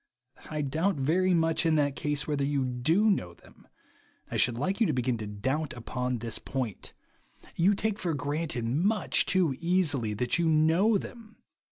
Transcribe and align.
I 0.49 0.63
doubt 0.63 0.97
much 0.97 1.63
in 1.63 1.75
that 1.75 1.95
case 1.95 2.25
whether 2.27 2.43
you 2.43 2.65
do 2.65 3.07
know 3.11 3.35
them; 3.35 3.67
and 4.25 4.33
I 4.33 4.35
should 4.37 4.57
like 4.57 4.81
you 4.81 4.87
to 4.87 4.93
begin 4.93 5.15
to 5.19 5.27
doubt 5.27 5.75
u^^on 5.77 6.21
this 6.21 6.39
point. 6.39 6.93
You 7.55 7.75
take 7.75 7.99
for 7.99 8.15
granted 8.15 8.65
much 8.65 9.27
too 9.27 9.55
easily 9.59 10.15
that 10.15 10.39
you 10.39 10.49
know 10.49 10.97
them. 10.97 11.37